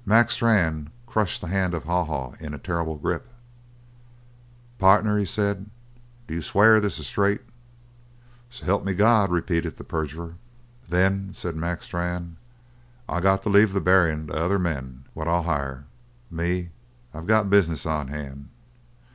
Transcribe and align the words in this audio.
'"Mac 0.14 0.30
Strann 0.30 0.90
crushed 1.06 1.40
the 1.40 1.46
hand 1.46 1.72
of 1.72 1.84
Haw 1.84 2.04
Haw 2.04 2.34
in 2.38 2.52
a 2.52 2.58
terrible 2.58 2.96
grip. 2.98 3.26
"Partner," 4.78 5.16
he 5.16 5.24
said, 5.24 5.70
"d'you 6.26 6.42
swear 6.42 6.78
this 6.78 6.98
is 6.98 7.06
straight?" 7.06 7.40
"So 8.50 8.66
help 8.66 8.84
me 8.84 8.92
God!" 8.92 9.30
repeated 9.32 9.78
the 9.78 9.84
perjurer. 9.84 10.34
"Then," 10.90 11.32
said 11.32 11.56
Mac 11.56 11.82
Strann, 11.82 12.36
"I 13.08 13.20
got 13.20 13.42
to 13.44 13.48
leave 13.48 13.72
the 13.72 13.80
buryin' 13.80 14.26
to 14.26 14.34
other 14.36 14.58
men 14.58 15.06
what 15.14 15.26
I'll 15.26 15.44
hire. 15.44 15.86
Me 16.30 16.68
I've 17.14 17.26
got 17.26 17.48
business 17.48 17.86
on 17.86 18.08
hand. 18.08 18.50